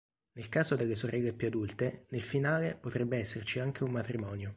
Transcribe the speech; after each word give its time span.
Nel 0.31 0.49
caso 0.49 0.75
delle 0.75 0.95
sorelle 0.95 1.31
più 1.31 1.45
adulte, 1.45 2.07
nel 2.09 2.23
finale 2.23 2.75
potrebbe 2.75 3.19
esserci 3.19 3.59
anche 3.59 3.83
un 3.83 3.91
matrimonio. 3.91 4.49